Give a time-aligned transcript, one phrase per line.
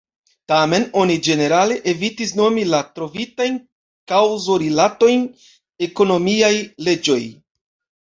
[0.51, 3.61] Tamen oni ĝenerale evitis nomi la trovitajn
[4.15, 5.31] kaŭzorilatojn
[5.91, 6.55] ekonomiaj
[6.91, 7.25] leĝoj.